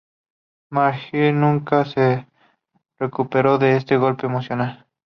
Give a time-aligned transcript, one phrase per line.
[0.71, 2.27] Marseille nunca se
[2.97, 4.87] recuperó de este golpe emocional.